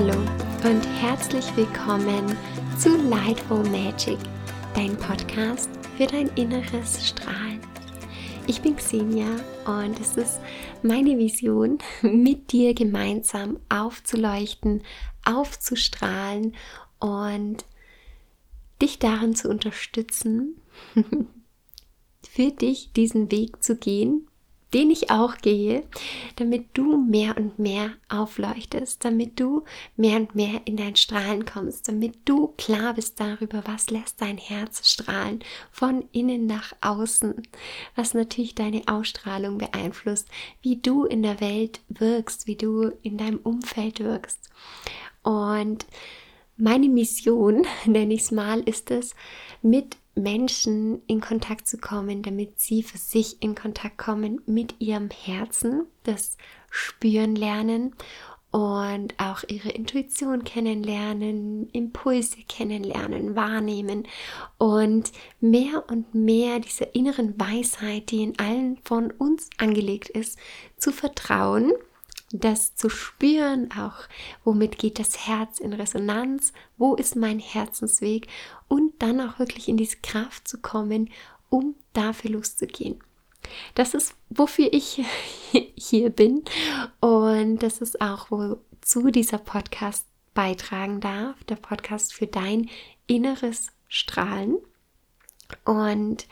[0.00, 0.18] Hallo
[0.64, 2.34] und herzlich willkommen
[2.78, 4.16] zu Lightful Magic,
[4.74, 7.60] dein Podcast für dein inneres Strahlen.
[8.46, 9.26] Ich bin Xenia
[9.66, 10.40] und es ist
[10.82, 14.84] meine Vision, mit dir gemeinsam aufzuleuchten,
[15.26, 16.54] aufzustrahlen
[16.98, 17.66] und
[18.80, 20.62] dich darin zu unterstützen,
[22.26, 24.29] für dich diesen Weg zu gehen,
[24.72, 25.82] den ich auch gehe,
[26.36, 29.64] damit du mehr und mehr aufleuchtest, damit du
[29.96, 34.38] mehr und mehr in dein Strahlen kommst, damit du klar bist darüber, was lässt dein
[34.38, 35.40] Herz strahlen,
[35.72, 37.34] von innen nach außen,
[37.96, 40.28] was natürlich deine Ausstrahlung beeinflusst,
[40.62, 44.50] wie du in der Welt wirkst, wie du in deinem Umfeld wirkst.
[45.22, 45.86] Und
[46.56, 49.14] meine Mission, nenne ich es mal, ist es,
[49.62, 55.10] mit Menschen in Kontakt zu kommen, damit sie für sich in Kontakt kommen mit ihrem
[55.10, 56.36] Herzen, das
[56.70, 57.94] Spüren lernen
[58.50, 64.08] und auch ihre Intuition kennenlernen, Impulse kennenlernen, wahrnehmen
[64.58, 70.38] und mehr und mehr dieser inneren Weisheit, die in allen von uns angelegt ist,
[70.76, 71.72] zu vertrauen
[72.32, 73.94] das zu spüren, auch
[74.44, 78.28] womit geht das Herz in Resonanz, wo ist mein Herzensweg
[78.68, 81.10] und dann auch wirklich in diese Kraft zu kommen,
[81.48, 83.00] um dafür loszugehen.
[83.74, 85.02] Das ist, wofür ich
[85.76, 86.44] hier bin
[87.00, 92.70] und das ist auch, wozu dieser Podcast beitragen darf, der Podcast für dein
[93.06, 94.58] inneres Strahlen.
[95.64, 96.26] Und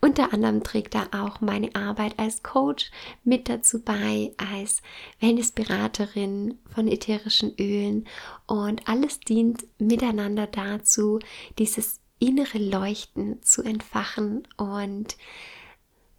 [0.00, 2.90] unter anderem trägt da auch meine Arbeit als Coach
[3.24, 4.82] mit dazu bei, als
[5.20, 8.06] Wellnessberaterin von ätherischen Ölen.
[8.46, 11.18] Und alles dient miteinander dazu,
[11.58, 15.16] dieses innere Leuchten zu entfachen und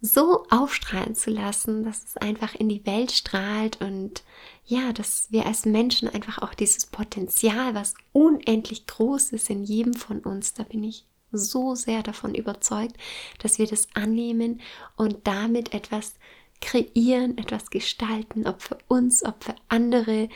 [0.04, 4.22] so aufstrahlen zu lassen, dass es einfach in die Welt strahlt und
[4.66, 9.94] ja, dass wir als Menschen einfach auch dieses Potenzial, was unendlich groß ist in jedem
[9.94, 11.06] von uns, da bin ich
[11.38, 12.96] so sehr davon überzeugt,
[13.38, 14.60] dass wir das annehmen
[14.96, 16.14] und damit etwas
[16.60, 20.28] kreieren, etwas gestalten, ob für uns, ob für andere,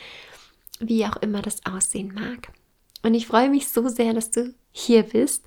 [0.79, 2.51] wie auch immer das aussehen mag.
[3.01, 5.45] Und ich freue mich so sehr, dass du hier bist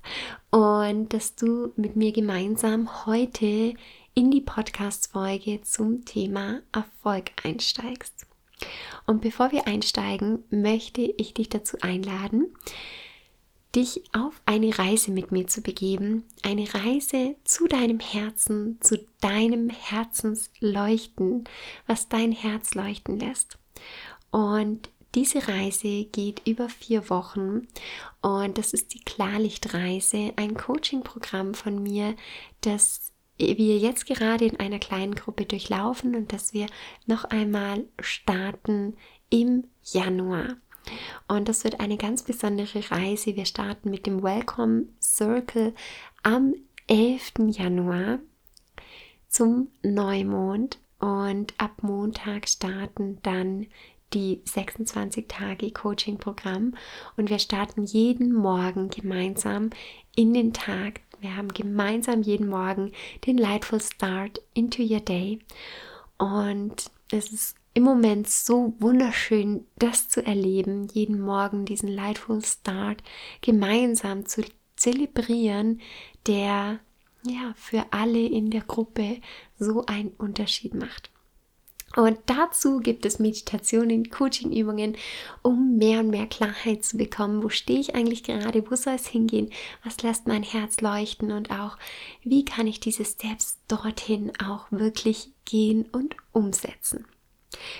[0.49, 3.73] und dass du mit mir gemeinsam heute
[4.15, 8.27] in die Podcast-Folge zum Thema Erfolg einsteigst.
[9.05, 12.53] Und bevor wir einsteigen, möchte ich dich dazu einladen,
[13.75, 19.69] dich auf eine Reise mit mir zu begeben, eine Reise zu deinem Herzen, zu deinem
[19.69, 21.45] Herzensleuchten,
[21.87, 23.57] was dein Herz leuchten lässt.
[24.31, 27.67] Und diese Reise geht über vier Wochen
[28.21, 32.15] und das ist die Klarlichtreise, ein Coaching-Programm von mir,
[32.61, 36.67] das wir jetzt gerade in einer kleinen Gruppe durchlaufen und das wir
[37.05, 38.95] noch einmal starten
[39.29, 40.57] im Januar.
[41.27, 43.35] Und das wird eine ganz besondere Reise.
[43.35, 45.73] Wir starten mit dem Welcome Circle
[46.23, 46.53] am
[46.87, 47.33] 11.
[47.49, 48.19] Januar
[49.29, 53.67] zum Neumond und ab Montag starten dann
[54.13, 56.75] die 26 Tage Coaching Programm
[57.17, 59.71] und wir starten jeden Morgen gemeinsam
[60.15, 61.01] in den Tag.
[61.19, 62.91] Wir haben gemeinsam jeden Morgen
[63.25, 65.39] den Lightful Start into your day
[66.17, 73.01] und es ist im Moment so wunderschön, das zu erleben, jeden Morgen diesen Lightful Start
[73.41, 74.43] gemeinsam zu
[74.75, 75.81] zelebrieren,
[76.27, 76.79] der
[77.25, 79.17] ja für alle in der Gruppe
[79.57, 81.09] so einen Unterschied macht.
[81.95, 84.97] Und dazu gibt es Meditationen, Coachingübungen,
[85.43, 87.43] um mehr und mehr Klarheit zu bekommen.
[87.43, 88.69] Wo stehe ich eigentlich gerade?
[88.69, 89.51] Wo soll es hingehen?
[89.83, 91.31] Was lässt mein Herz leuchten?
[91.31, 91.77] Und auch,
[92.23, 97.05] wie kann ich diese Steps dorthin auch wirklich gehen und umsetzen?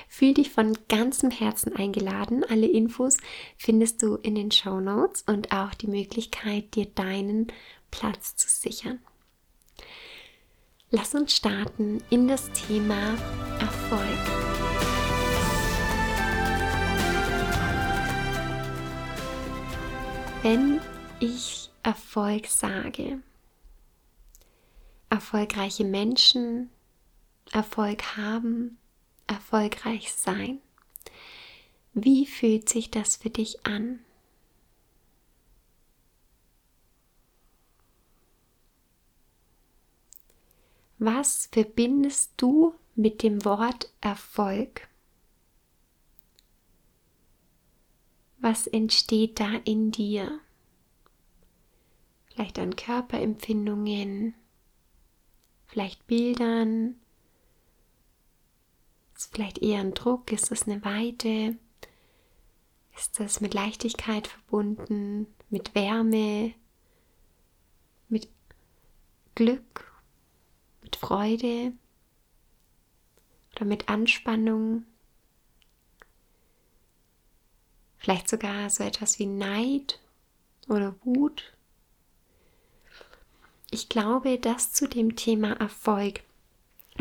[0.07, 2.43] Fühl dich von ganzem Herzen eingeladen.
[2.49, 3.17] Alle Infos
[3.57, 7.47] findest du in den Show Notes und auch die Möglichkeit, dir deinen
[7.91, 8.99] Platz zu sichern.
[10.89, 13.15] Lass uns starten in das Thema
[13.59, 14.43] Erfolg.
[20.43, 20.81] Wenn
[21.19, 23.19] ich Erfolg sage,
[25.09, 26.69] erfolgreiche Menschen
[27.51, 28.77] Erfolg haben,
[29.33, 30.59] erfolgreich sein.
[31.93, 33.99] Wie fühlt sich das für dich an?
[40.99, 44.87] Was verbindest du mit dem Wort Erfolg?
[48.39, 50.39] Was entsteht da in dir?
[52.27, 54.33] Vielleicht an Körperempfindungen,
[55.67, 56.95] vielleicht Bildern,
[59.23, 60.31] ist vielleicht eher ein Druck?
[60.31, 61.57] Ist es eine Weite?
[62.95, 66.53] Ist das mit Leichtigkeit verbunden, mit Wärme,
[68.09, 68.27] mit
[69.33, 69.91] Glück,
[70.81, 71.73] mit Freude
[73.55, 74.85] oder mit Anspannung?
[77.97, 79.99] Vielleicht sogar so etwas wie Neid
[80.67, 81.53] oder Wut.
[83.71, 86.21] Ich glaube, dass zu dem Thema Erfolg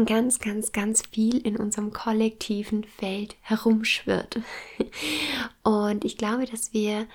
[0.07, 4.41] ganz, ganz, ganz viel in unserem kollektiven Feld herumschwirrt.
[5.63, 7.07] Und ich glaube, dass wir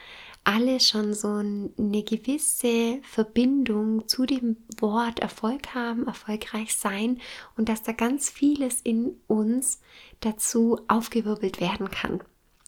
[0.48, 7.20] alle schon so eine gewisse Verbindung zu dem Wort Erfolg haben, erfolgreich sein
[7.58, 9.82] und dass da ganz vieles in uns
[10.22, 12.24] dazu aufgewirbelt werden kann,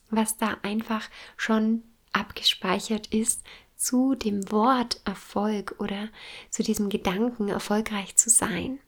[0.10, 1.08] was da einfach
[1.38, 3.46] schon abgespeichert ist
[3.78, 6.10] zu dem Wort Erfolg oder
[6.50, 8.80] zu diesem Gedanken erfolgreich zu sein.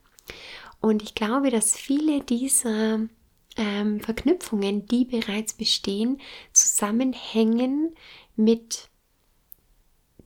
[0.82, 3.00] Und ich glaube, dass viele dieser
[3.56, 6.20] ähm, Verknüpfungen, die bereits bestehen,
[6.52, 7.94] zusammenhängen
[8.34, 8.88] mit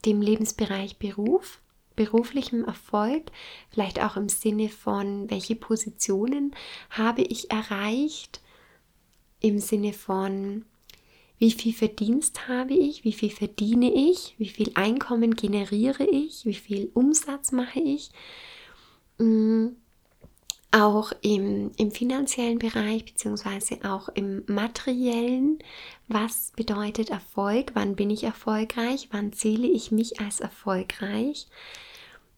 [0.03, 1.61] dem Lebensbereich Beruf,
[1.95, 3.31] beruflichem Erfolg,
[3.69, 6.55] vielleicht auch im Sinne von, welche Positionen
[6.89, 8.41] habe ich erreicht,
[9.39, 10.65] im Sinne von,
[11.37, 16.55] wie viel Verdienst habe ich, wie viel verdiene ich, wie viel Einkommen generiere ich, wie
[16.55, 18.09] viel Umsatz mache ich.
[19.19, 19.67] Mm,
[20.77, 25.59] auch im, im finanziellen Bereich beziehungsweise auch im materiellen.
[26.07, 27.71] Was bedeutet Erfolg?
[27.73, 29.09] Wann bin ich erfolgreich?
[29.11, 31.47] Wann zähle ich mich als erfolgreich?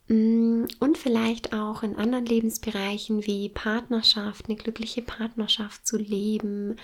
[0.07, 6.77] Mm, und vielleicht auch in anderen Lebensbereichen wie Partnerschaft, eine glückliche Partnerschaft zu leben,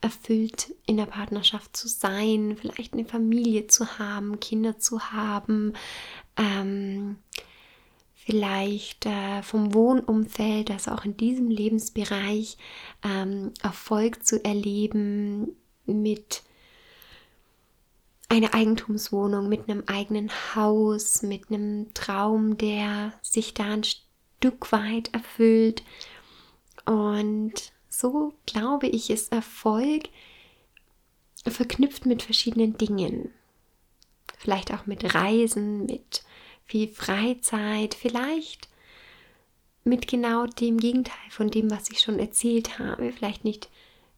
[0.00, 5.72] erfüllt in der Partnerschaft zu sein, vielleicht eine Familie zu haben, Kinder zu haben,
[6.36, 7.16] ähm,
[8.24, 12.56] vielleicht äh, vom Wohnumfeld, also auch in diesem Lebensbereich
[13.04, 15.54] ähm, Erfolg zu erleben
[15.84, 16.42] mit
[18.30, 25.12] einer Eigentumswohnung, mit einem eigenen Haus, mit einem Traum, der sich da ein Stück weit
[25.12, 25.82] erfüllt.
[26.86, 30.04] Und so glaube ich, ist Erfolg
[31.46, 33.30] verknüpft mit verschiedenen Dingen.
[34.38, 36.24] Vielleicht auch mit Reisen, mit
[36.66, 38.68] viel Freizeit, vielleicht
[39.84, 43.12] mit genau dem Gegenteil von dem, was ich schon erzählt habe.
[43.12, 43.68] Vielleicht nicht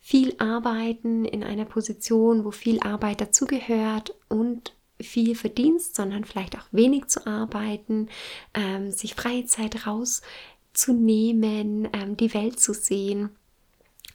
[0.01, 6.67] viel arbeiten in einer Position, wo viel Arbeit dazugehört und viel Verdienst, sondern vielleicht auch
[6.71, 8.09] wenig zu arbeiten,
[8.55, 13.31] ähm, sich Freizeit rauszunehmen, ähm, die Welt zu sehen,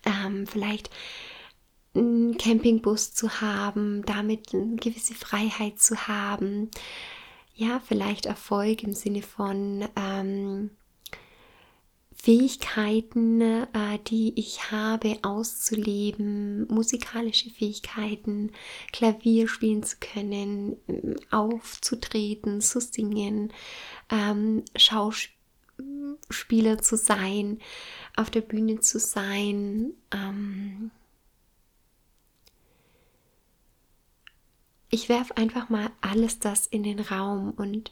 [0.06, 0.90] ähm, vielleicht
[1.94, 6.72] einen Campingbus zu haben, damit eine gewisse Freiheit zu haben,
[7.56, 10.72] ja, vielleicht Erfolg im Sinne von ähm,
[12.24, 18.52] Fähigkeiten, äh, die ich habe, auszuleben, musikalische Fähigkeiten,
[18.94, 20.76] Klavier spielen zu können,
[21.32, 23.52] aufzutreten, zu singen,
[24.12, 27.58] ähm, Schauspieler zu sein,
[28.16, 30.92] auf der Bühne zu sein, ähm,
[34.92, 37.92] ich werfe einfach mal alles das in den Raum und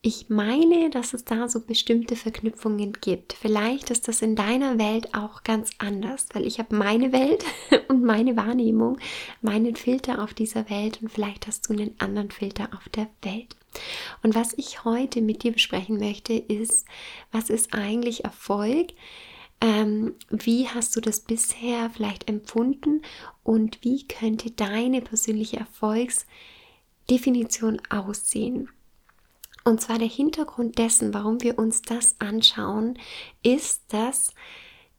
[0.00, 3.32] ich meine, dass es da so bestimmte Verknüpfungen gibt.
[3.32, 7.44] Vielleicht ist das in deiner Welt auch ganz anders, weil ich habe meine Welt
[7.88, 8.98] und meine Wahrnehmung,
[9.42, 13.56] meinen Filter auf dieser Welt und vielleicht hast du einen anderen Filter auf der Welt.
[14.22, 16.86] Und was ich heute mit dir besprechen möchte, ist,
[17.32, 18.92] was ist eigentlich Erfolg?
[19.60, 23.02] Ähm, wie hast du das bisher vielleicht empfunden
[23.42, 28.68] und wie könnte deine persönliche Erfolgsdefinition aussehen?
[29.64, 33.00] Und zwar der Hintergrund dessen, warum wir uns das anschauen,
[33.42, 34.32] ist, dass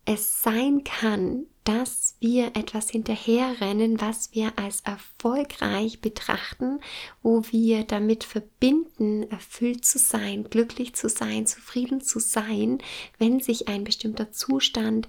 [0.05, 6.79] es sein kann, dass wir etwas hinterherrennen, was wir als erfolgreich betrachten,
[7.21, 12.79] wo wir damit verbinden, erfüllt zu sein, glücklich zu sein, zufrieden zu sein,
[13.17, 15.07] wenn sich ein bestimmter Zustand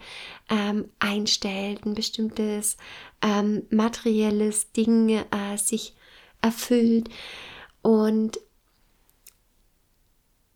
[0.48, 2.76] ähm, einstellt, ein bestimmtes
[3.22, 5.94] ähm, materielles Ding äh, sich
[6.40, 7.08] erfüllt.
[7.82, 8.38] Und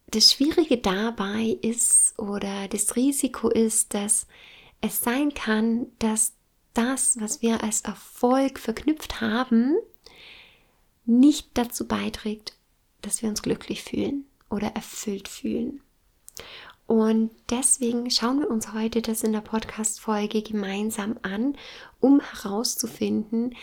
[0.06, 4.28] das Schwierige dabei ist oder das Risiko ist, dass
[4.80, 6.33] es sein kann, dass
[6.74, 9.76] das, was wir als Erfolg verknüpft haben,
[11.06, 12.56] nicht dazu beiträgt,
[13.02, 15.80] dass wir uns glücklich fühlen oder erfüllt fühlen.
[16.86, 21.56] Und deswegen schauen wir uns heute das in der Podcast-Folge gemeinsam an,
[22.00, 23.54] um herauszufinden,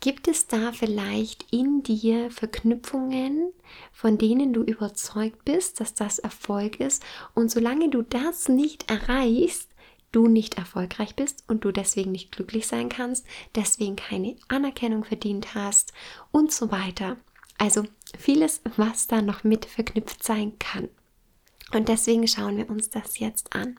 [0.00, 3.52] Gibt es da vielleicht in dir Verknüpfungen,
[3.92, 7.02] von denen du überzeugt bist, dass das Erfolg ist?
[7.34, 9.68] Und solange du das nicht erreichst,
[10.12, 15.54] du nicht erfolgreich bist und du deswegen nicht glücklich sein kannst, deswegen keine Anerkennung verdient
[15.54, 15.92] hast
[16.30, 17.16] und so weiter.
[17.58, 17.84] Also
[18.18, 20.88] vieles, was da noch mit verknüpft sein kann.
[21.72, 23.78] Und deswegen schauen wir uns das jetzt an.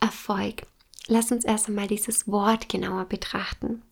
[0.00, 0.66] Erfolg.
[1.06, 3.82] Lass uns erst einmal dieses Wort genauer betrachten.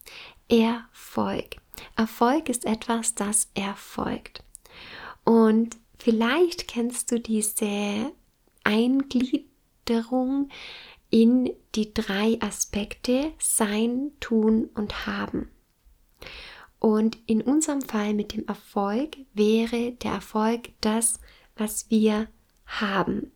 [0.48, 1.56] Erfolg.
[1.96, 4.42] Erfolg ist etwas, das erfolgt.
[5.24, 8.12] Und vielleicht kennst du diese
[8.64, 10.48] Eingliederung
[11.12, 15.50] in die drei Aspekte Sein, Tun und Haben.
[16.78, 21.20] Und in unserem Fall mit dem Erfolg wäre der Erfolg das,
[21.54, 22.28] was wir
[22.64, 23.30] haben.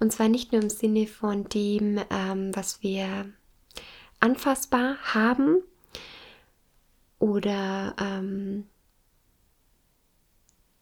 [0.00, 3.32] Und zwar nicht nur im Sinne von dem, ähm, was wir
[4.18, 5.62] anfassbar haben
[7.20, 8.66] oder ähm,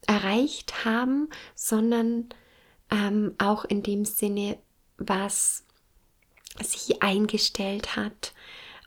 [0.06, 2.30] erreicht haben, sondern
[2.90, 4.58] ähm, auch in dem Sinne,
[4.96, 5.65] was
[6.64, 8.32] sich eingestellt hat.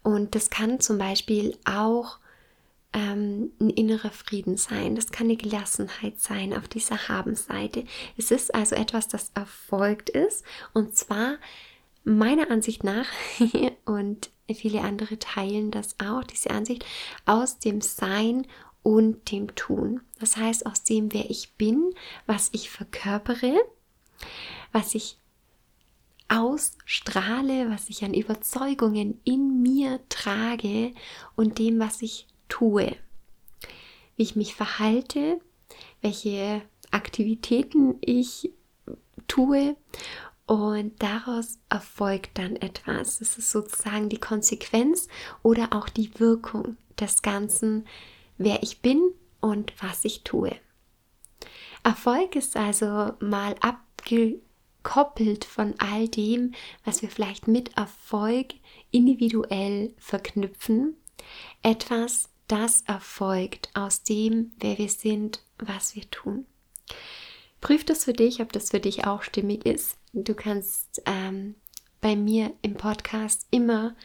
[0.04, 2.20] Und das kann zum Beispiel auch
[2.94, 4.96] ähm, ein innerer Frieden sein.
[4.96, 7.84] Das kann eine Gelassenheit sein auf dieser Habenseite.
[8.18, 10.44] Es ist also etwas, das erfolgt ist.
[10.74, 11.36] Und zwar
[12.04, 13.08] meiner Ansicht nach,
[13.86, 16.86] und viele andere teilen das auch, diese Ansicht,
[17.26, 18.48] aus dem Sein
[18.82, 20.02] und dem Tun.
[20.20, 21.94] Das heißt, aus dem, wer ich bin,
[22.26, 23.56] was ich verkörpere,
[24.72, 25.18] was ich
[26.30, 30.94] ausstrahle, was ich an Überzeugungen in mir trage
[31.36, 32.96] und dem, was ich tue,
[34.16, 35.42] wie ich mich verhalte,
[36.02, 38.52] welche Aktivitäten ich
[39.28, 39.76] tue
[40.46, 43.22] und daraus erfolgt dann etwas.
[43.22, 45.08] Es ist sozusagen die Konsequenz
[45.44, 47.86] oder auch die Wirkung des Ganzen,
[48.38, 49.00] wer ich bin
[49.42, 50.56] und was ich tue.
[51.84, 53.56] Erfolg ist also mal
[54.90, 56.54] abgekoppelt von all dem,
[56.84, 58.56] was wir vielleicht mit Erfolg
[58.92, 60.96] individuell verknüpfen.
[61.62, 66.46] Etwas, das erfolgt aus dem, wer wir sind, was wir tun.
[67.62, 69.98] Prüf das für dich, ob das für dich auch stimmig ist.
[70.14, 71.56] Du kannst ähm,
[72.02, 73.96] bei mir im Podcast immer,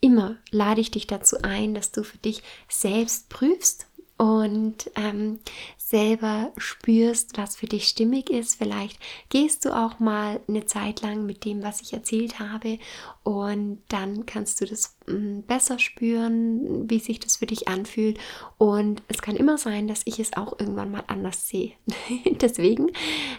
[0.00, 3.86] immer lade ich dich dazu ein, dass du für dich selbst prüfst,
[4.22, 5.40] und ähm,
[5.76, 8.54] selber spürst, was für dich stimmig ist.
[8.54, 9.00] Vielleicht
[9.30, 12.78] gehst du auch mal eine Zeit lang mit dem, was ich erzählt habe
[13.24, 18.20] und dann kannst du das mm, besser spüren, wie sich das für dich anfühlt.
[18.58, 21.72] Und es kann immer sein, dass ich es auch irgendwann mal anders sehe.
[22.40, 22.92] Deswegen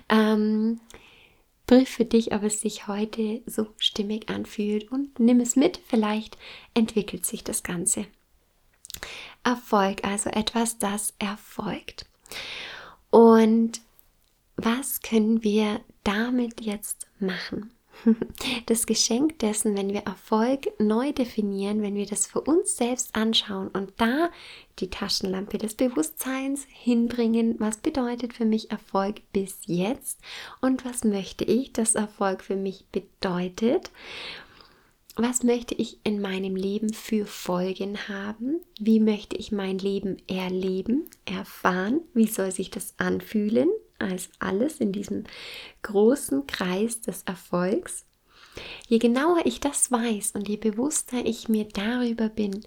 [0.10, 0.82] ähm,
[1.66, 5.80] Prüf für dich, ob es sich heute so stimmig anfühlt und nimm es mit.
[5.88, 6.38] Vielleicht
[6.74, 8.06] entwickelt sich das Ganze.
[9.44, 12.06] Erfolg, also etwas, das erfolgt.
[13.10, 13.82] Und
[14.56, 17.72] was können wir damit jetzt machen?
[18.66, 23.68] Das Geschenk dessen, wenn wir Erfolg neu definieren, wenn wir das für uns selbst anschauen
[23.70, 24.30] und da
[24.80, 30.20] die Taschenlampe des Bewusstseins hinbringen, was bedeutet für mich Erfolg bis jetzt
[30.62, 33.92] und was möchte ich, dass Erfolg für mich bedeutet
[35.16, 38.62] was möchte ich in meinem Leben für Folgen haben?
[38.80, 42.02] Wie möchte ich mein Leben erleben, erfahren?
[42.14, 43.70] Wie soll sich das anfühlen?
[44.00, 45.26] Als alles in diesem
[45.84, 48.06] großen Kreis des Erfolgs.
[48.88, 52.66] Je genauer ich das weiß und je bewusster ich mir darüber bin,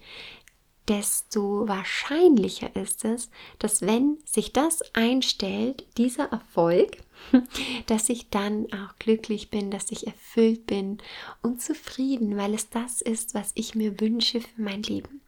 [0.89, 6.99] desto wahrscheinlicher ist es, dass wenn sich das einstellt, dieser Erfolg,
[7.87, 10.99] dass ich dann auch glücklich bin, dass ich erfüllt bin
[11.43, 15.21] und zufrieden, weil es das ist, was ich mir wünsche für mein Leben.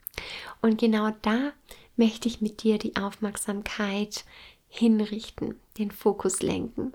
[0.61, 1.51] Und genau da
[1.97, 4.23] möchte ich mit dir die Aufmerksamkeit
[4.69, 6.93] hinrichten, den Fokus lenken.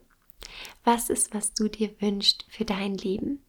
[0.85, 3.43] Was ist, was du dir wünschst für dein Leben?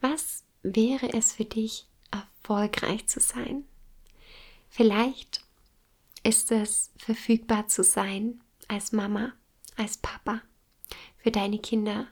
[0.00, 3.64] Was wäre es für dich, erfolgreich zu sein?
[4.68, 5.44] Vielleicht
[6.22, 9.32] ist es verfügbar zu sein als Mama,
[9.76, 10.42] als Papa,
[11.16, 12.06] für deine Kinder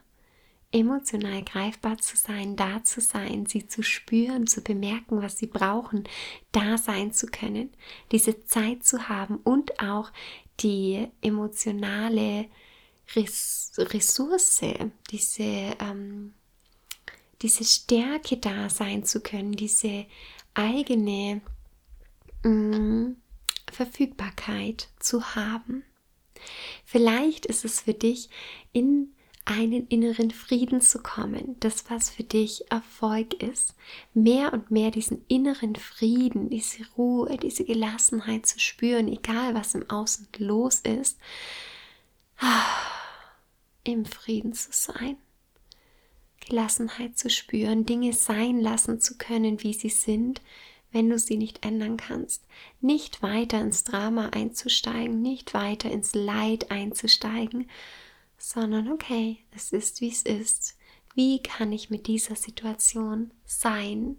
[0.71, 6.03] emotional greifbar zu sein, da zu sein, sie zu spüren, zu bemerken, was sie brauchen,
[6.51, 7.69] da sein zu können,
[8.11, 10.11] diese Zeit zu haben und auch
[10.59, 12.47] die emotionale
[13.15, 14.61] Ressource,
[15.09, 16.33] diese, ähm,
[17.41, 20.05] diese Stärke da sein zu können, diese
[20.53, 21.41] eigene
[22.47, 23.15] mh,
[23.71, 25.83] Verfügbarkeit zu haben.
[26.85, 28.29] Vielleicht ist es für dich,
[28.71, 29.13] in
[29.45, 33.75] einen inneren Frieden zu kommen, das was für dich Erfolg ist,
[34.13, 39.89] mehr und mehr diesen inneren Frieden, diese Ruhe, diese Gelassenheit zu spüren, egal was im
[39.89, 41.17] Außen los ist,
[43.85, 45.15] im Frieden zu sein.
[46.45, 50.41] Gelassenheit zu spüren, Dinge sein lassen zu können, wie sie sind,
[50.91, 52.45] wenn du sie nicht ändern kannst.
[52.81, 57.69] Nicht weiter ins Drama einzusteigen, nicht weiter ins Leid einzusteigen,
[58.37, 60.77] sondern okay, es ist, wie es ist.
[61.15, 64.17] Wie kann ich mit dieser Situation sein?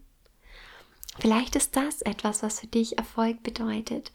[1.20, 4.12] Vielleicht ist das etwas, was für dich Erfolg bedeutet.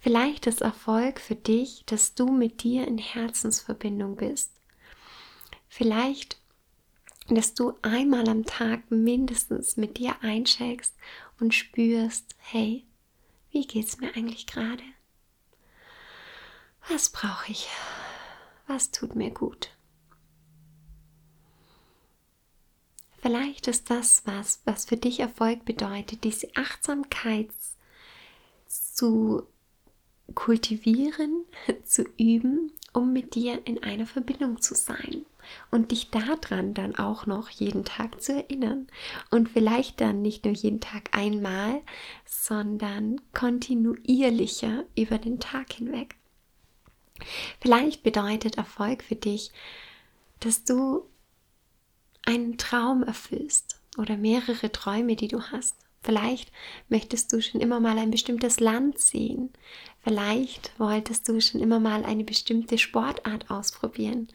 [0.00, 4.50] Vielleicht ist Erfolg für dich, dass du mit dir in Herzensverbindung bist.
[5.68, 6.38] Vielleicht,
[7.28, 10.94] dass du einmal am Tag mindestens mit dir eincheckst
[11.40, 12.86] und spürst, hey,
[13.50, 14.82] wie geht's mir eigentlich gerade?
[16.88, 17.68] Was brauche ich?
[18.66, 19.70] Was tut mir gut?
[23.20, 27.50] Vielleicht ist das was, was für dich Erfolg bedeutet, diese Achtsamkeit
[28.66, 29.46] zu
[30.34, 31.44] kultivieren,
[31.84, 35.24] zu üben, um mit dir in einer Verbindung zu sein
[35.70, 38.88] und dich daran dann auch noch jeden Tag zu erinnern
[39.30, 41.80] und vielleicht dann nicht nur jeden Tag einmal,
[42.24, 46.16] sondern kontinuierlicher über den Tag hinweg.
[47.60, 49.50] Vielleicht bedeutet Erfolg für dich,
[50.40, 51.06] dass du
[52.24, 55.76] einen Traum erfüllst oder mehrere Träume, die du hast.
[56.02, 56.50] Vielleicht
[56.88, 59.50] möchtest du schon immer mal ein bestimmtes Land sehen.
[60.02, 64.28] Vielleicht wolltest du schon immer mal eine bestimmte Sportart ausprobieren.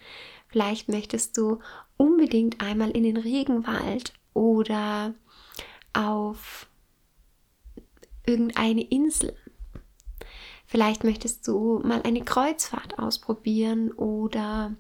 [0.48, 1.60] Vielleicht möchtest du
[1.98, 5.16] unbedingt einmal in den Regenwald oder
[5.94, 6.68] auf
[8.28, 9.36] irgendeine Insel.
[10.68, 14.76] Vielleicht möchtest du mal eine Kreuzfahrt ausprobieren oder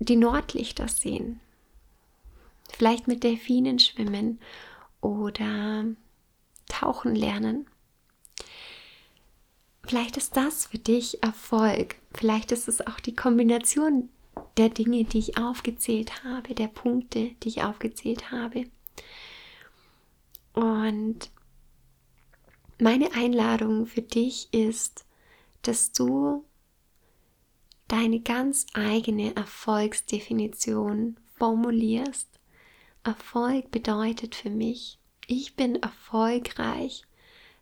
[0.00, 1.40] die Nordlichter sehen
[2.72, 4.40] vielleicht mit Delfinen schwimmen
[5.02, 5.84] oder
[6.68, 7.66] tauchen lernen.
[9.84, 11.96] Vielleicht ist das für dich Erfolg.
[12.14, 14.08] Vielleicht ist es auch die Kombination
[14.56, 18.64] der Dinge, die ich aufgezählt habe, der Punkte, die ich aufgezählt habe.
[20.54, 21.30] Und
[22.78, 25.04] meine Einladung für dich ist,
[25.62, 26.44] dass du
[27.88, 32.31] deine ganz eigene Erfolgsdefinition formulierst
[33.04, 37.04] Erfolg bedeutet für mich, ich bin erfolgreich,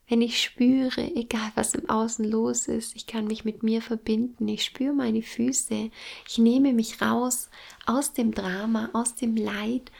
[0.09, 4.48] wenn ich spüre, egal was im Außen los ist, ich kann mich mit mir verbinden,
[4.48, 5.90] ich spüre meine Füße,
[6.29, 7.48] ich nehme mich raus
[7.87, 9.92] aus dem Drama, aus dem Leid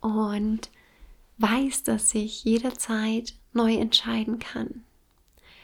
[0.00, 0.70] und
[1.38, 4.84] weiß, dass ich jederzeit neu entscheiden kann.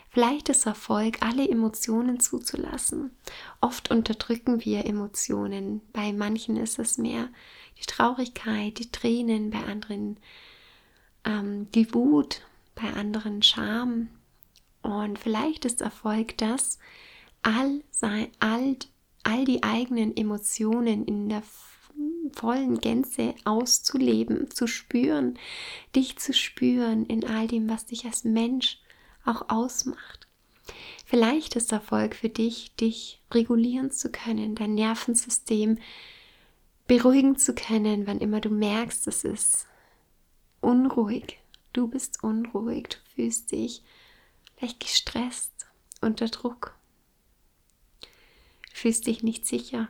[0.09, 3.13] Vielleicht ist Erfolg, alle Emotionen zuzulassen.
[3.61, 5.83] Oft unterdrücken wir Emotionen.
[5.93, 7.29] Bei manchen ist es mehr
[7.81, 10.19] die Traurigkeit, die Tränen, bei anderen
[11.25, 12.43] ähm, die Wut,
[12.75, 14.09] bei anderen Scham.
[14.83, 16.79] Und vielleicht ist Erfolg das,
[17.43, 18.77] all, sein, all,
[19.23, 21.43] all die eigenen Emotionen in der
[22.33, 25.39] vollen Gänze auszuleben, zu spüren,
[25.95, 28.79] dich zu spüren in all dem, was dich als Mensch
[29.25, 30.27] auch ausmacht.
[31.05, 35.79] Vielleicht ist Erfolg für dich, dich regulieren zu können, dein Nervensystem
[36.91, 39.69] beruhigen zu können, wann immer du merkst, es ist
[40.61, 41.39] unruhig.
[41.73, 43.85] Du bist unruhig, du fühlst dich
[44.57, 45.69] vielleicht gestresst,
[46.01, 46.77] unter Druck.
[48.01, 48.09] Du
[48.73, 49.89] fühlst dich nicht sicher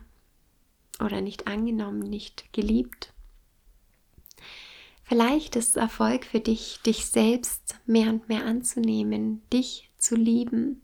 [1.03, 3.15] oder nicht angenommen, nicht geliebt.
[5.03, 10.83] Vielleicht ist Erfolg für dich, dich selbst mehr und mehr anzunehmen, dich zu lieben,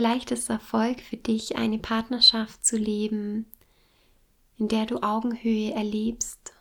[0.00, 3.44] Vielleicht ist Erfolg für dich, eine Partnerschaft zu leben,
[4.56, 6.54] in der du Augenhöhe erlebst,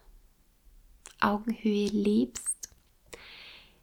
[1.21, 2.67] Augenhöhe lebst,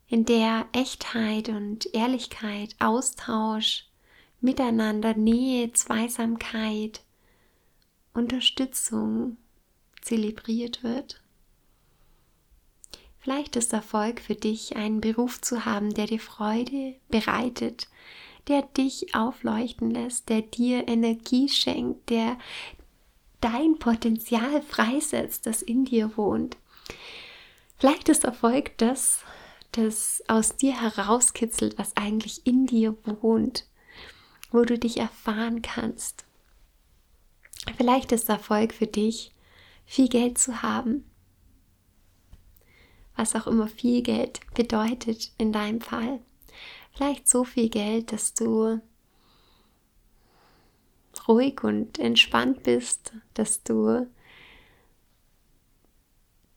[0.09, 3.87] in der Echtheit und Ehrlichkeit, Austausch,
[4.42, 7.01] Miteinander, Nähe, Zweisamkeit,
[8.12, 9.38] Unterstützung
[10.03, 11.23] zelebriert wird.
[13.21, 17.88] Vielleicht ist Erfolg für dich, einen Beruf zu haben, der dir Freude bereitet,
[18.48, 22.38] der dich aufleuchten lässt, der dir Energie schenkt, der
[23.40, 26.56] dein Potenzial freisetzt, das in dir wohnt.
[27.78, 29.20] Vielleicht ist Erfolg das,
[29.72, 33.66] das aus dir herauskitzelt, was eigentlich in dir wohnt,
[34.50, 36.24] wo du dich erfahren kannst.
[37.76, 39.32] Vielleicht ist Erfolg für dich,
[39.85, 41.04] viel Geld zu haben,
[43.16, 46.20] was auch immer viel Geld bedeutet in deinem Fall.
[46.96, 48.80] Vielleicht so viel Geld, dass du
[51.28, 54.06] ruhig und entspannt bist, dass du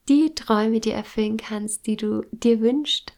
[0.08, 3.12] die Träume dir erfüllen kannst, die du dir wünschst.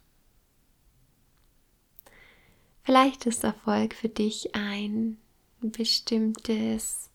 [2.82, 5.16] Vielleicht ist Erfolg für dich ein
[5.61, 7.08] bestimmtes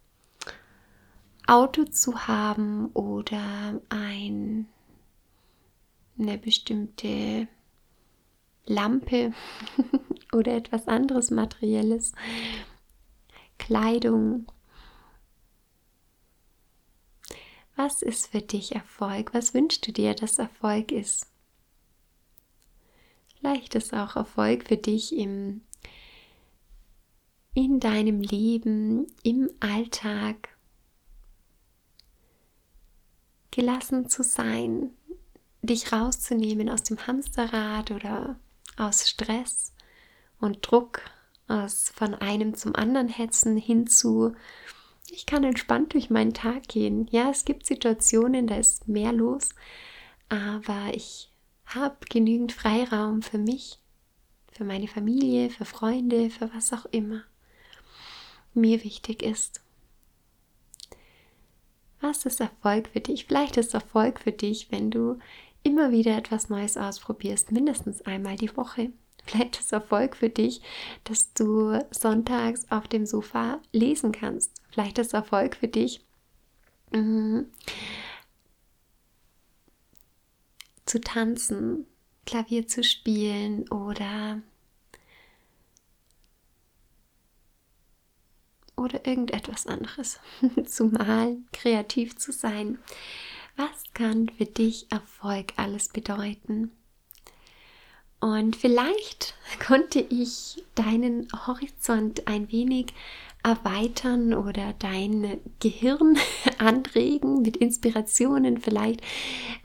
[1.47, 4.69] Auto zu haben oder ein,
[6.17, 7.49] eine bestimmte
[8.67, 9.33] Lampe
[10.33, 12.13] oder etwas anderes Materielles,
[13.57, 14.45] Kleidung.
[17.75, 19.33] Was ist für dich Erfolg?
[19.33, 21.27] Was wünschst du dir, dass Erfolg ist?
[23.35, 25.61] Vielleicht ist auch Erfolg für dich im,
[27.53, 30.49] in deinem Leben, im Alltag,
[33.51, 34.91] gelassen zu sein,
[35.61, 38.39] dich rauszunehmen aus dem Hamsterrad oder
[38.77, 39.73] aus Stress
[40.39, 41.01] und Druck,
[41.47, 44.33] aus von einem zum anderen hetzen hinzu,
[45.09, 47.07] ich kann entspannt durch meinen Tag gehen.
[47.11, 49.49] Ja, es gibt Situationen, da ist mehr los,
[50.29, 51.31] aber ich
[51.65, 53.79] habe genügend Freiraum für mich,
[54.51, 57.23] für meine Familie, für Freunde, für was auch immer
[58.53, 59.61] mir wichtig ist.
[61.99, 63.25] Was ist Erfolg für dich?
[63.25, 65.19] Vielleicht ist Erfolg für dich, wenn du
[65.67, 68.91] immer wieder etwas Neues ausprobierst, mindestens einmal die Woche.
[69.25, 70.61] Vielleicht ist Erfolg für dich,
[71.03, 74.53] dass du sonntags auf dem Sofa lesen kannst.
[74.71, 75.99] Vielleicht ist Erfolg für dich,
[76.91, 77.43] mh,
[80.85, 81.85] zu tanzen,
[82.25, 84.41] Klavier zu spielen oder
[88.77, 90.19] oder irgendetwas anderes.
[90.65, 92.79] zu malen, kreativ zu sein.
[93.57, 96.71] Was kann für dich Erfolg alles bedeuten?
[98.19, 99.33] Und vielleicht
[99.65, 102.93] konnte ich deinen Horizont ein wenig
[103.43, 106.17] erweitern oder dein Gehirn
[106.59, 108.59] anregen mit Inspirationen.
[108.59, 109.01] Vielleicht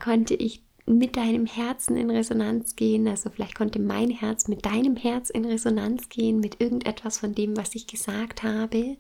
[0.03, 3.07] konnte ich mit deinem Herzen in Resonanz gehen.
[3.07, 7.57] Also vielleicht konnte mein Herz mit deinem Herz in Resonanz gehen, mit irgendetwas von dem,
[7.57, 8.97] was ich gesagt habe.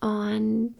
[0.00, 0.74] Und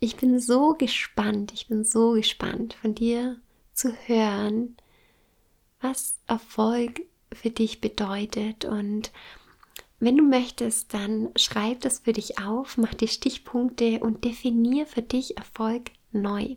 [0.00, 3.38] ich bin so gespannt, ich bin so gespannt von dir
[3.74, 4.76] zu hören,
[5.80, 8.64] was Erfolg für dich bedeutet.
[8.64, 9.12] Und
[9.98, 15.02] wenn du möchtest, dann schreib das für dich auf, mach die Stichpunkte und definier für
[15.02, 16.56] dich Erfolg neu.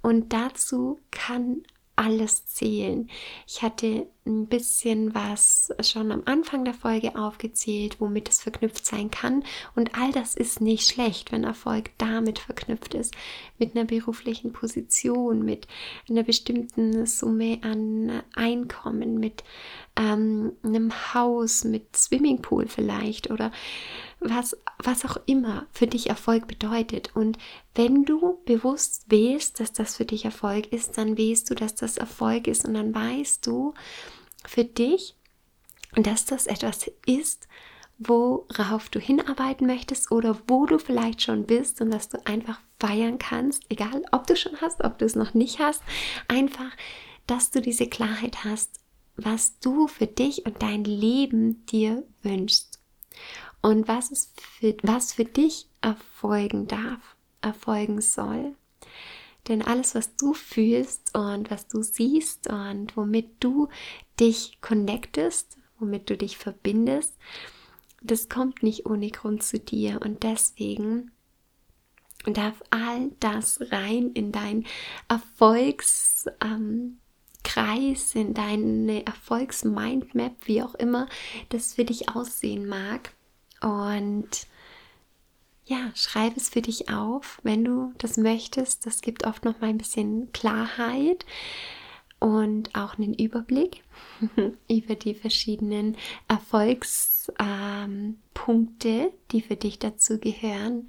[0.00, 1.64] Und dazu kann
[1.96, 3.08] alles zählen.
[3.46, 9.10] Ich hatte ein bisschen was schon am Anfang der Folge aufgezählt, womit es verknüpft sein
[9.10, 9.44] kann.
[9.74, 13.14] Und all das ist nicht schlecht, wenn Erfolg damit verknüpft ist.
[13.58, 15.66] Mit einer beruflichen Position, mit
[16.08, 19.42] einer bestimmten Summe an Einkommen, mit
[19.96, 23.50] ähm, einem Haus, mit Swimmingpool vielleicht oder
[24.20, 27.14] was, was auch immer für dich Erfolg bedeutet.
[27.14, 27.38] Und
[27.74, 31.96] wenn du bewusst wählst, dass das für dich Erfolg ist, dann wählst du, dass das
[31.96, 33.74] Erfolg ist und dann weißt du
[34.46, 35.16] für dich,
[35.94, 37.48] dass das etwas ist,
[37.98, 43.18] worauf du hinarbeiten möchtest oder wo du vielleicht schon bist und dass du einfach feiern
[43.18, 45.82] kannst, egal ob du schon hast, ob du es noch nicht hast,
[46.28, 46.70] einfach,
[47.26, 48.80] dass du diese Klarheit hast,
[49.16, 52.78] was du für dich und dein Leben dir wünschst
[53.62, 58.54] und was, es für, was für dich erfolgen darf, erfolgen soll.
[59.48, 63.68] Denn alles, was du fühlst und was du siehst und womit du
[64.18, 67.16] dich connectest, womit du dich verbindest,
[68.02, 70.00] das kommt nicht ohne Grund zu dir.
[70.02, 71.12] Und deswegen
[72.24, 74.66] darf all das rein in dein
[75.08, 76.98] Erfolgskreis, ähm,
[78.14, 81.08] in deine Erfolgsmindmap, wie auch immer
[81.48, 83.12] das für dich aussehen mag.
[83.60, 84.46] Und
[85.64, 88.86] ja, schreib es für dich auf, wenn du das möchtest.
[88.86, 91.26] Das gibt oft noch mal ein bisschen Klarheit
[92.18, 93.82] und auch einen Überblick
[94.68, 95.96] über die verschiedenen
[96.28, 100.86] Erfolgspunkte, ähm, die für dich dazu gehören.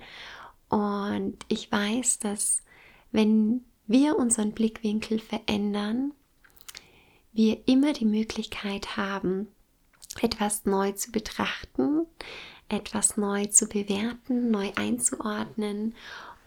[0.69, 2.63] Und ich weiß, dass
[3.11, 6.11] wenn wir unseren Blickwinkel verändern,
[7.37, 9.47] wir immer die Möglichkeit haben,
[10.21, 12.07] etwas neu zu betrachten,
[12.67, 15.93] etwas neu zu bewerten, neu einzuordnen.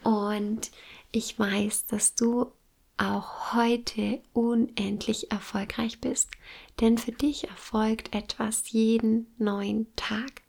[0.03, 0.70] Und
[1.12, 2.53] ich weiß, dass du
[2.96, 6.29] auch heute unendlich erfolgreich bist.
[6.81, 10.42] Denn für dich erfolgt etwas jeden neuen Tag.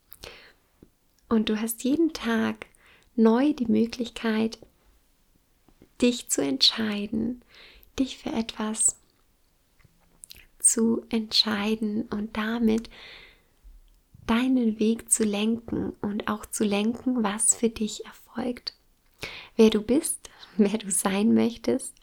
[1.30, 2.65] Und du hast jeden Tag
[3.15, 4.58] neu die Möglichkeit,
[6.01, 7.41] dich zu entscheiden,
[7.99, 8.97] dich für etwas
[10.63, 12.89] zu entscheiden und damit
[14.28, 18.76] deinen Weg zu lenken und auch zu lenken, was für dich erfolgt.
[19.56, 21.95] Wer du bist, wer du sein möchtest,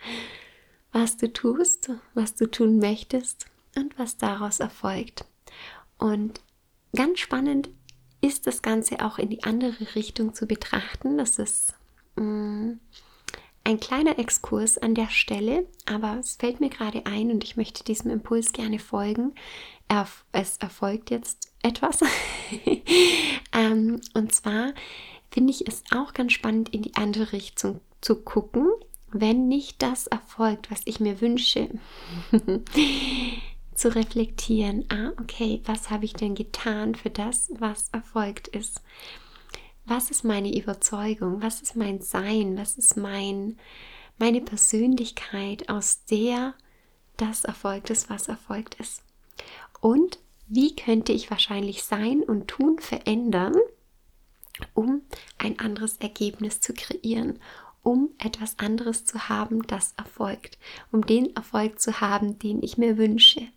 [0.93, 5.25] was du tust, was du tun möchtest und was daraus erfolgt.
[5.99, 6.41] Und
[6.95, 7.71] ganz spannend
[8.21, 11.19] ist das Ganze auch in die andere Richtung zu betrachten.
[11.19, 11.75] Das ist
[12.17, 12.73] mm,
[13.69, 17.85] ein kleiner Exkurs an der Stelle, aber es fällt mir gerade ein und ich möchte
[17.85, 19.35] diesem Impuls gerne folgen.
[20.33, 22.01] es erfolgt jetzt etwas.
[23.53, 24.73] ähm, und zwar
[25.31, 28.69] finde ich es auch ganz spannend, in die andere Richtung zu gucken,
[29.13, 31.69] wenn nicht das erfolgt, was ich mir wünsche.
[33.75, 38.81] zu reflektieren, ah, okay, was habe ich denn getan für das, was erfolgt ist?
[39.89, 41.41] Was ist meine Überzeugung?
[41.41, 42.59] Was ist mein Sein?
[42.59, 43.57] Was ist mein,
[44.19, 46.53] meine Persönlichkeit, aus der
[47.17, 49.03] das erfolgt ist, was erfolgt ist?
[49.81, 53.55] Und wie könnte ich wahrscheinlich sein und tun verändern,
[54.75, 55.03] um
[55.39, 57.39] ein anderes Ergebnis zu kreieren,
[57.83, 60.59] um etwas anderes zu haben, das erfolgt,
[60.93, 63.49] um den Erfolg zu haben, den ich mir wünsche.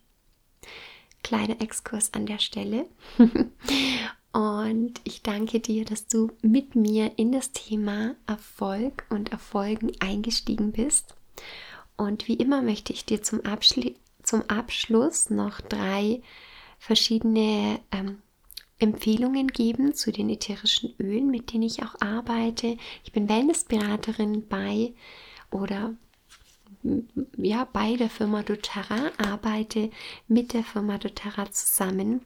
[1.22, 2.86] Kleiner Exkurs an der Stelle.
[4.32, 10.72] Und ich danke dir, dass du mit mir in das Thema Erfolg und Erfolgen eingestiegen
[10.72, 11.14] bist.
[11.96, 16.22] Und wie immer möchte ich dir zum, Abschli zum Abschluss noch drei
[16.78, 18.22] verschiedene ähm,
[18.78, 22.78] Empfehlungen geben zu den ätherischen Ölen, mit denen ich auch arbeite.
[23.04, 24.92] Ich bin Wellnessberaterin bei
[25.50, 25.94] oder
[27.36, 29.90] ja, bei der Firma doTERRA, arbeite
[30.26, 32.22] mit der Firma doTERRA zusammen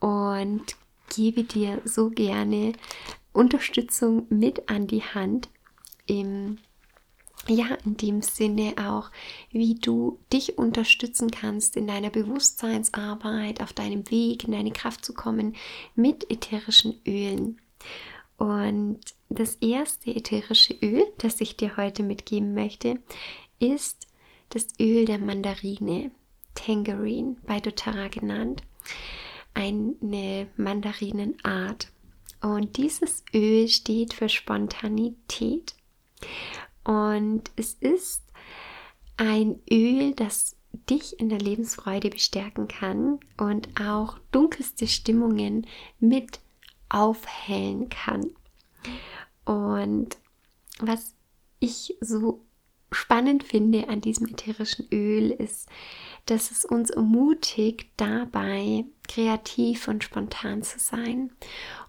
[0.00, 0.76] und
[1.14, 2.72] gebe dir so gerne
[3.32, 5.48] Unterstützung mit an die Hand
[6.06, 6.58] im
[7.48, 9.10] ja, in dem Sinne auch,
[9.50, 15.12] wie du dich unterstützen kannst in deiner Bewusstseinsarbeit, auf deinem Weg in deine Kraft zu
[15.12, 15.56] kommen
[15.96, 17.60] mit ätherischen Ölen.
[18.36, 23.00] Und das erste ätherische Öl, das ich dir heute mitgeben möchte,
[23.58, 24.06] ist
[24.50, 26.12] das Öl der Mandarine,
[26.54, 28.62] Tangerine, bei doTERRA genannt,
[29.54, 31.88] eine Mandarinenart.
[32.40, 35.74] Und dieses Öl steht für Spontanität.
[36.84, 38.22] Und es ist
[39.16, 40.56] ein Öl, das
[40.88, 45.66] dich in der Lebensfreude bestärken kann und auch dunkelste Stimmungen
[46.00, 46.40] mit
[46.88, 48.30] aufhellen kann.
[49.44, 50.16] Und
[50.80, 51.14] was
[51.60, 52.44] ich so
[52.92, 55.68] spannend finde an diesem ätherischen Öl ist,
[56.26, 61.32] dass es uns ermutigt, dabei kreativ und spontan zu sein.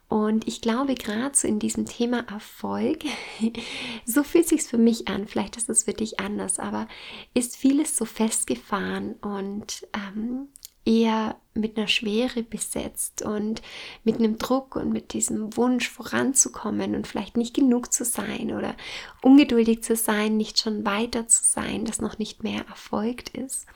[0.10, 3.00] Und ich glaube, gerade so in diesem Thema Erfolg,
[4.06, 6.88] so fühlt sich für mich an, vielleicht ist es für dich anders, aber
[7.34, 10.50] ist vieles so festgefahren und ähm,
[10.86, 13.62] eher mit einer Schwere besetzt und
[14.04, 18.76] mit einem Druck und mit diesem Wunsch voranzukommen und vielleicht nicht genug zu sein oder
[19.22, 23.68] ungeduldig zu sein, nicht schon weiter zu sein, das noch nicht mehr erfolgt ist.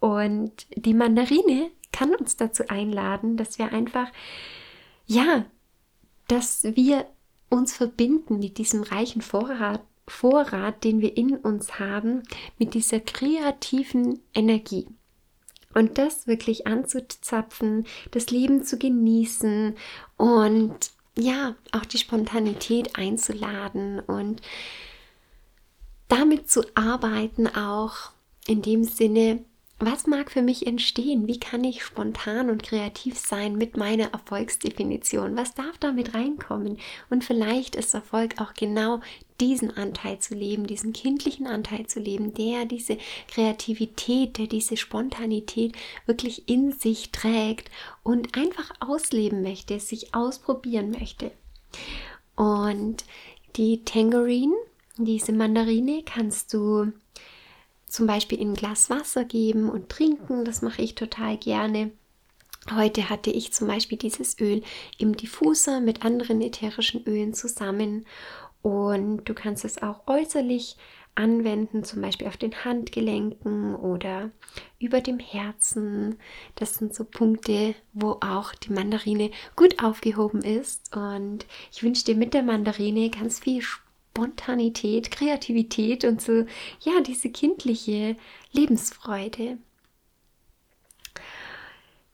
[0.00, 4.08] Und die Mandarine kann uns dazu einladen, dass wir einfach,
[5.06, 5.44] ja,
[6.26, 7.06] dass wir
[7.48, 12.24] uns verbinden mit diesem reichen Vorrat, Vorrat, den wir in uns haben,
[12.58, 14.86] mit dieser kreativen Energie.
[15.74, 19.76] Und das wirklich anzuzapfen, das Leben zu genießen
[20.16, 20.74] und
[21.16, 24.40] ja, auch die Spontanität einzuladen und
[26.08, 28.10] damit zu arbeiten, auch
[28.46, 29.44] in dem Sinne,
[29.80, 31.26] was mag für mich entstehen?
[31.26, 35.36] Wie kann ich spontan und kreativ sein mit meiner Erfolgsdefinition?
[35.36, 36.78] Was darf damit reinkommen?
[37.10, 39.00] Und vielleicht ist Erfolg auch genau
[39.40, 45.74] diesen Anteil zu leben, diesen kindlichen Anteil zu leben, der diese Kreativität, der diese Spontanität
[46.06, 47.70] wirklich in sich trägt
[48.02, 51.32] und einfach ausleben möchte, sich ausprobieren möchte.
[52.36, 53.04] Und
[53.56, 54.54] die Tangerine,
[54.96, 56.92] diese Mandarine, kannst du
[57.86, 60.44] zum Beispiel in ein Glas Wasser geben und trinken.
[60.44, 61.92] Das mache ich total gerne.
[62.74, 64.62] Heute hatte ich zum Beispiel dieses Öl
[64.98, 68.06] im Diffuser mit anderen ätherischen Ölen zusammen
[68.64, 70.78] und du kannst es auch äußerlich
[71.14, 74.30] anwenden, zum Beispiel auf den Handgelenken oder
[74.80, 76.16] über dem Herzen.
[76.54, 80.96] Das sind so Punkte, wo auch die Mandarine gut aufgehoben ist.
[80.96, 86.46] Und ich wünsche dir mit der Mandarine ganz viel Spontanität, Kreativität und so,
[86.80, 88.16] ja, diese kindliche
[88.52, 89.58] Lebensfreude.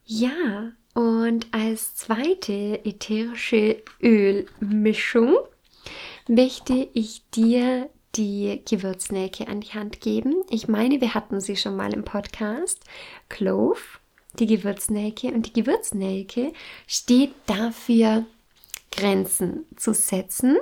[0.04, 5.36] Ja, und als zweite ätherische Ölmischung
[6.30, 10.34] möchte ich dir die Gewürznelke an die Hand geben.
[10.48, 12.84] Ich meine, wir hatten sie schon mal im Podcast.
[13.28, 13.80] Clove,
[14.38, 15.28] die Gewürznelke.
[15.28, 16.52] Und die Gewürznelke
[16.86, 18.26] steht dafür,
[18.92, 20.56] Grenzen zu setzen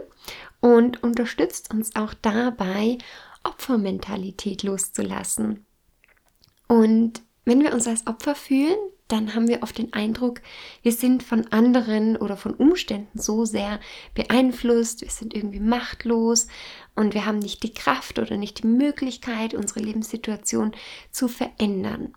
[0.60, 2.96] und unterstützt uns auch dabei,
[3.44, 5.66] Opfermentalität loszulassen.
[6.66, 8.78] Und wenn wir uns als Opfer fühlen,
[9.08, 10.40] dann haben wir oft den Eindruck,
[10.82, 13.80] wir sind von anderen oder von Umständen so sehr
[14.14, 16.46] beeinflusst, wir sind irgendwie machtlos
[16.94, 20.72] und wir haben nicht die Kraft oder nicht die Möglichkeit, unsere Lebenssituation
[21.10, 22.12] zu verändern.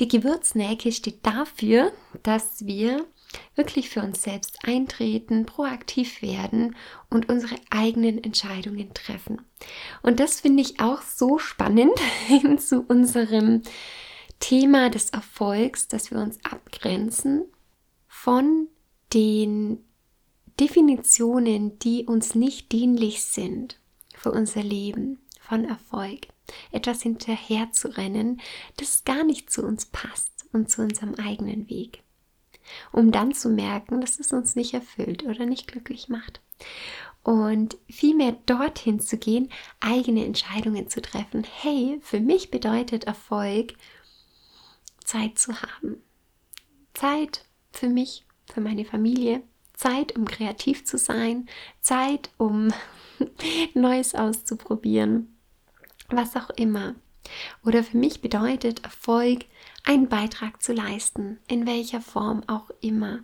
[0.00, 3.04] Die Gewürznäke steht dafür, dass wir
[3.54, 6.76] wirklich für uns selbst eintreten, proaktiv werden
[7.10, 9.42] und unsere eigenen Entscheidungen treffen.
[10.02, 11.92] Und das finde ich auch so spannend
[12.58, 13.62] zu unserem
[14.40, 17.44] Thema des Erfolgs, dass wir uns abgrenzen
[18.06, 18.68] von
[19.12, 19.84] den
[20.60, 23.80] Definitionen, die uns nicht dienlich sind
[24.14, 26.26] für unser Leben, von Erfolg.
[26.72, 28.40] Etwas hinterher zu rennen,
[28.76, 32.02] das gar nicht zu uns passt und zu unserem eigenen Weg.
[32.92, 36.40] Um dann zu merken, dass es uns nicht erfüllt oder nicht glücklich macht.
[37.22, 41.44] Und vielmehr dorthin zu gehen, eigene Entscheidungen zu treffen.
[41.44, 43.74] Hey, für mich bedeutet Erfolg,
[45.08, 46.02] Zeit zu haben.
[46.92, 49.42] Zeit für mich, für meine Familie,
[49.72, 51.48] Zeit, um kreativ zu sein,
[51.80, 52.74] Zeit, um
[53.74, 55.34] Neues auszuprobieren,
[56.10, 56.94] was auch immer.
[57.64, 59.46] Oder für mich bedeutet Erfolg,
[59.84, 63.20] einen Beitrag zu leisten, in welcher Form auch immer.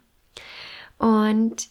[0.96, 1.68] Und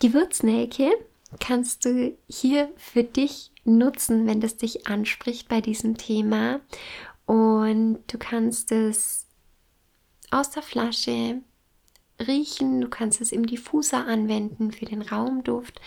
[0.00, 0.90] Gewürznelke
[1.38, 6.60] kannst du hier für dich nutzen, wenn das dich anspricht bei diesem Thema.
[7.26, 9.28] Und du kannst es
[10.32, 11.40] aus der Flasche
[12.20, 15.80] riechen, du kannst es im Diffuser anwenden für den Raumduft,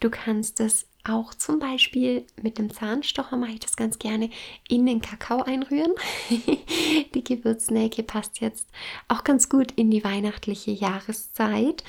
[0.00, 4.30] du kannst es auch zum Beispiel mit dem Zahnstocher, mache ich das ganz gerne,
[4.68, 5.92] in den Kakao einrühren.
[7.14, 8.66] die Gewürznelke passt jetzt
[9.06, 11.84] auch ganz gut in die weihnachtliche Jahreszeit.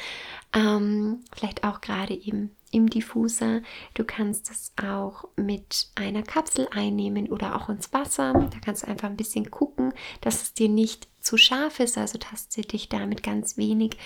[0.53, 3.61] Ähm, vielleicht auch gerade eben im Diffuser.
[3.93, 8.33] Du kannst es auch mit einer Kapsel einnehmen oder auch ins Wasser.
[8.33, 11.97] Da kannst du einfach ein bisschen gucken, dass es dir nicht zu scharf ist.
[11.97, 13.97] Also taste dich da mit ganz wenig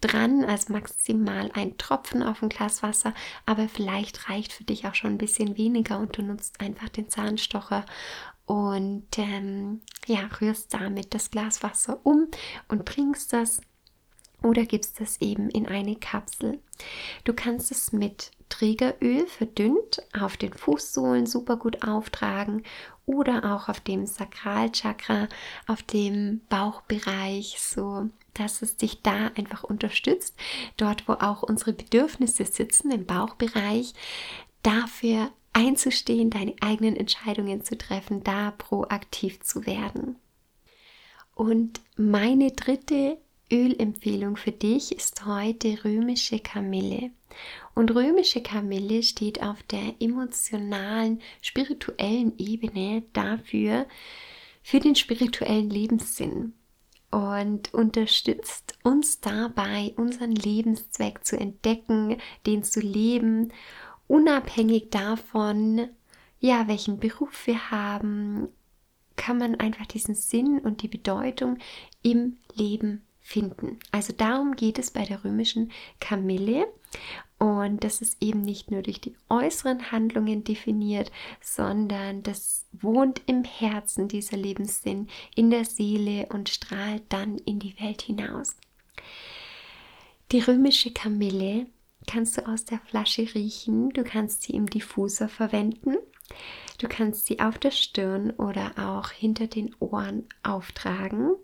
[0.00, 3.12] dran, also maximal ein Tropfen auf ein Glas Wasser.
[3.44, 7.10] Aber vielleicht reicht für dich auch schon ein bisschen weniger und du nutzt einfach den
[7.10, 7.84] Zahnstocher
[8.46, 12.28] und ähm, ja, rührst damit das Glas Wasser um
[12.68, 13.60] und trinkst das
[14.42, 16.60] oder gibst es eben in eine Kapsel.
[17.24, 22.62] Du kannst es mit Trägeröl verdünnt auf den Fußsohlen super gut auftragen
[23.06, 25.28] oder auch auf dem Sakralchakra,
[25.66, 30.36] auf dem Bauchbereich, so dass es dich da einfach unterstützt,
[30.76, 33.94] dort wo auch unsere Bedürfnisse sitzen im Bauchbereich,
[34.62, 40.16] dafür einzustehen, deine eigenen Entscheidungen zu treffen, da proaktiv zu werden.
[41.34, 43.18] Und meine dritte
[43.52, 47.10] Ölempfehlung für dich ist heute römische Kamille.
[47.74, 53.86] Und römische Kamille steht auf der emotionalen, spirituellen Ebene dafür,
[54.62, 56.54] für den spirituellen Lebenssinn
[57.10, 63.52] und unterstützt uns dabei, unseren Lebenszweck zu entdecken, den zu leben,
[64.06, 65.88] unabhängig davon,
[66.38, 68.48] ja, welchen Beruf wir haben,
[69.16, 71.58] kann man einfach diesen Sinn und die Bedeutung
[72.02, 73.78] im Leben finden.
[73.92, 76.66] Also darum geht es bei der römischen Kamille.
[77.38, 83.44] Und das ist eben nicht nur durch die äußeren Handlungen definiert, sondern das wohnt im
[83.44, 88.56] Herzen dieser Lebenssinn, in der Seele und strahlt dann in die Welt hinaus.
[90.32, 91.66] Die römische Kamille
[92.06, 95.96] kannst du aus der Flasche riechen, du kannst sie im Diffuser verwenden,
[96.78, 101.36] du kannst sie auf der Stirn oder auch hinter den Ohren auftragen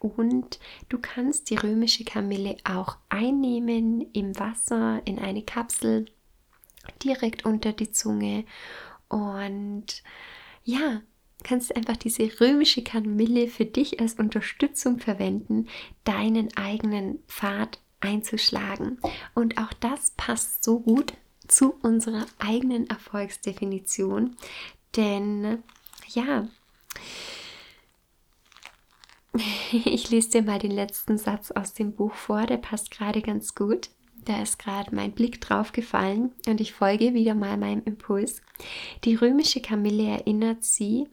[0.00, 0.58] und
[0.88, 6.06] du kannst die römische Kamille auch einnehmen im Wasser in eine Kapsel
[7.02, 8.44] direkt unter die Zunge
[9.08, 10.02] und
[10.64, 11.00] ja,
[11.44, 15.66] kannst einfach diese römische Kamille für dich als Unterstützung verwenden,
[16.04, 18.98] deinen eigenen Pfad einzuschlagen.
[19.34, 21.14] Und auch das passt so gut
[21.46, 24.36] zu unserer eigenen Erfolgsdefinition,
[24.96, 25.62] denn
[26.08, 26.48] ja,
[29.84, 33.54] Ich lese dir mal den letzten Satz aus dem Buch vor, der passt gerade ganz
[33.54, 33.90] gut.
[34.24, 38.42] Da ist gerade mein Blick drauf gefallen und ich folge wieder mal meinem Impuls.
[39.04, 41.08] Die römische Kamille erinnert sie,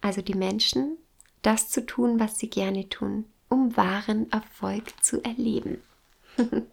[0.00, 0.98] also die Menschen,
[1.42, 5.80] das zu tun, was sie gerne tun, um wahren Erfolg zu erleben.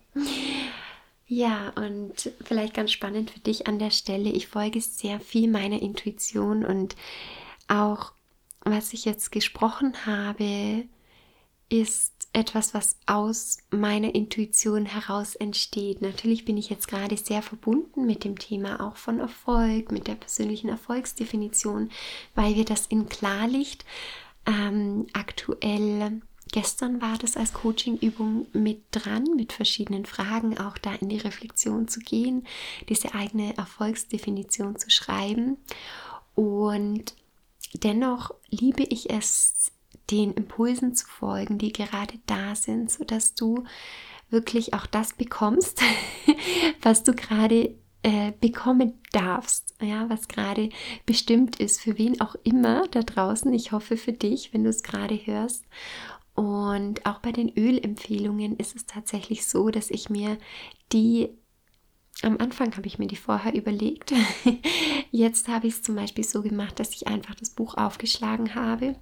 [1.28, 5.82] ja, und vielleicht ganz spannend für dich an der Stelle, ich folge sehr viel meiner
[5.82, 6.96] Intuition und
[7.70, 8.12] auch
[8.72, 10.86] was ich jetzt gesprochen habe,
[11.70, 16.02] ist etwas, was aus meiner Intuition heraus entsteht.
[16.02, 20.16] Natürlich bin ich jetzt gerade sehr verbunden mit dem Thema auch von Erfolg, mit der
[20.16, 21.90] persönlichen Erfolgsdefinition,
[22.36, 23.86] weil wir das in Klarlicht
[24.46, 31.10] ähm, aktuell gestern war das als Coaching-Übung mit dran, mit verschiedenen Fragen auch da in
[31.10, 32.48] die Reflexion zu gehen,
[32.90, 35.58] diese eigene Erfolgsdefinition zu schreiben.
[36.36, 37.16] Und
[37.74, 39.72] dennoch liebe ich es,
[40.10, 43.66] den Impulsen zu folgen, die gerade da sind, sodass du
[44.30, 45.82] wirklich auch das bekommst,
[46.82, 50.70] was du gerade äh, bekommen darfst, ja, was gerade
[51.06, 53.54] bestimmt ist, für wen auch immer da draußen.
[53.54, 55.66] Ich hoffe für dich, wenn du es gerade hörst.
[56.36, 60.38] Und auch bei den Ölempfehlungen ist es tatsächlich so, dass ich mir
[60.94, 61.30] die
[62.24, 64.14] am Anfang habe ich mir die vorher überlegt.
[65.12, 68.96] Jetzt habe ich es zum Beispiel so gemacht, dass ich einfach das Buch aufgeschlagen habe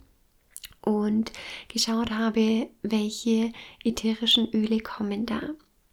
[0.82, 1.32] und
[1.68, 3.52] geschaut habe, welche
[3.84, 5.42] ätherischen Öle kommen da.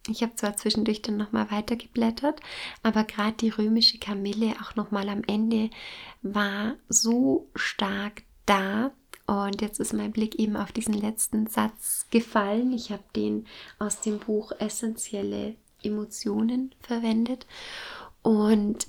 [0.09, 2.41] Ich habe zwar zwischendurch dann nochmal weitergeblättert,
[2.83, 5.71] aber gerade die römische Kamille auch nochmal am Ende
[6.23, 8.91] war so stark da,
[9.27, 12.73] und jetzt ist mein Blick eben auf diesen letzten Satz gefallen.
[12.73, 13.47] Ich habe den
[13.79, 17.47] aus dem Buch Essentielle Emotionen verwendet.
[18.23, 18.87] Und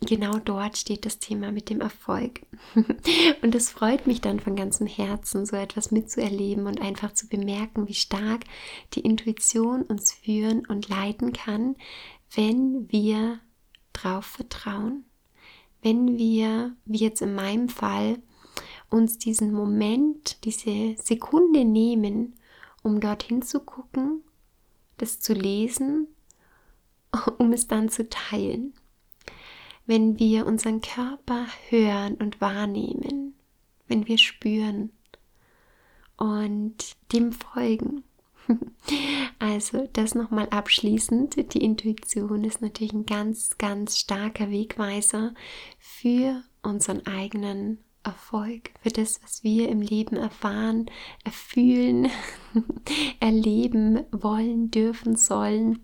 [0.00, 2.46] genau dort steht das Thema mit dem Erfolg.
[3.42, 7.88] und es freut mich dann von ganzem Herzen, so etwas mitzuerleben und einfach zu bemerken,
[7.88, 8.44] wie stark
[8.94, 11.76] die Intuition uns führen und leiten kann,
[12.34, 13.40] wenn wir
[13.92, 15.04] drauf vertrauen.
[15.82, 18.18] Wenn wir, wie jetzt in meinem Fall,
[18.90, 22.34] uns diesen Moment, diese Sekunde nehmen,
[22.82, 24.22] um dorthin zu gucken,
[25.00, 26.08] das zu lesen,
[27.38, 28.74] um es dann zu teilen.
[29.86, 33.34] Wenn wir unseren Körper hören und wahrnehmen,
[33.88, 34.92] wenn wir spüren
[36.16, 38.04] und dem folgen.
[39.38, 41.54] Also das nochmal abschließend.
[41.54, 45.34] Die Intuition ist natürlich ein ganz, ganz starker Wegweiser
[45.78, 50.90] für unseren eigenen Erfolg, für das, was wir im Leben erfahren,
[51.24, 52.08] erfühlen,
[53.20, 55.80] erleben wollen, dürfen, sollen.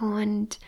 [0.00, 0.58] Und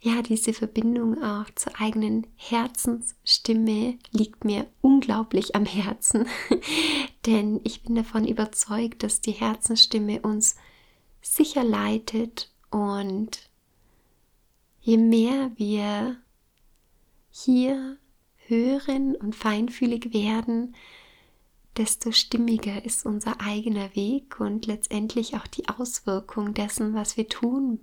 [0.00, 6.26] ja, diese Verbindung auch zur eigenen Herzensstimme liegt mir unglaublich am Herzen,
[7.26, 10.56] denn ich bin davon überzeugt, dass die Herzensstimme uns
[11.22, 13.50] sicher leitet und
[14.80, 16.18] je mehr wir
[17.30, 17.98] hier
[18.48, 20.74] hören und feinfühlig werden,
[21.76, 27.80] desto stimmiger ist unser eigener Weg und letztendlich auch die Auswirkung dessen, was wir tun,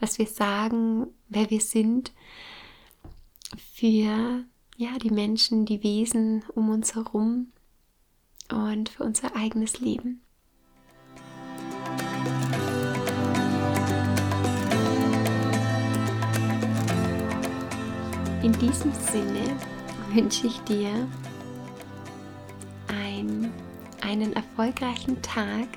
[0.00, 2.12] was wir sagen, wer wir sind,
[3.74, 4.44] für
[4.76, 7.52] ja, die Menschen, die Wesen um uns herum
[8.50, 10.22] und für unser eigenes Leben.
[18.42, 19.56] In diesem Sinne
[20.14, 21.06] wünsche ich dir
[22.88, 23.52] ein,
[24.00, 25.68] einen erfolgreichen Tag,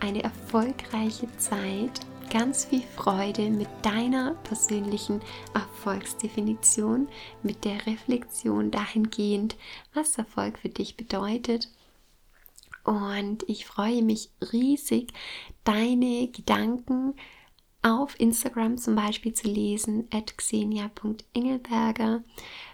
[0.00, 2.00] eine erfolgreiche Zeit,
[2.30, 5.20] ganz viel Freude mit deiner persönlichen
[5.54, 7.08] Erfolgsdefinition,
[7.42, 9.56] mit der Reflexion dahingehend,
[9.92, 11.68] was Erfolg für dich bedeutet.
[12.84, 15.12] Und ich freue mich riesig,
[15.64, 17.14] deine Gedanken
[17.84, 22.24] auf Instagram zum Beispiel zu lesen, at xenia.engelberger.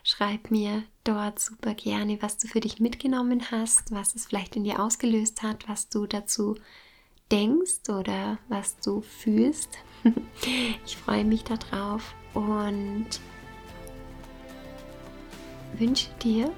[0.05, 4.65] Schreib mir dort super gerne, was du für dich mitgenommen hast, was es vielleicht in
[4.65, 6.57] dir ausgelöst hat, was du dazu
[7.33, 9.79] denkst oder was du fühlst.
[10.87, 13.07] Ich freue mich darauf und
[15.75, 16.51] wünsche dir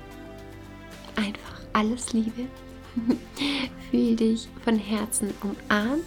[1.16, 2.46] einfach alles Liebe.
[3.90, 6.04] Fühl dich von Herzen umarmt.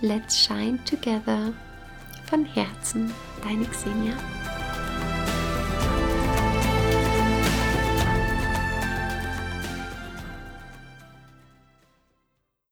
[0.00, 1.52] Let's shine together.
[2.28, 3.12] Von Herzen,
[3.42, 4.12] deine Xenia.